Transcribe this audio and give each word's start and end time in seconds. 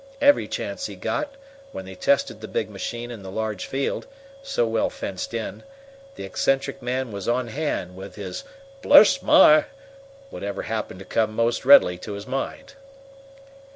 Every 0.19 0.47
chance 0.47 0.87
he 0.87 0.95
got, 0.95 1.35
when 1.73 1.85
they 1.85 1.93
tested 1.93 2.41
the 2.41 2.47
big 2.47 2.71
machine 2.71 3.11
in 3.11 3.21
the 3.21 3.29
large 3.29 3.67
field, 3.67 4.07
so 4.41 4.65
well 4.65 4.89
fenced 4.89 5.31
in, 5.31 5.61
the 6.15 6.23
eccentric 6.23 6.81
man 6.81 7.11
was 7.11 7.27
on 7.29 7.49
hand, 7.49 7.95
with 7.95 8.15
his 8.15 8.43
"bless 8.81 9.21
my!" 9.21 9.65
whatever 10.31 10.63
happened 10.63 11.01
to 11.01 11.05
come 11.05 11.35
most 11.35 11.65
readily 11.65 11.99
to 11.99 12.13
his 12.13 12.25
mind. 12.25 12.73